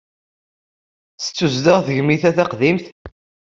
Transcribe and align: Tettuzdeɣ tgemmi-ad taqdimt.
Tettuzdeɣ 1.21 1.79
tgemmi-ad 1.85 2.35
taqdimt. 2.37 2.85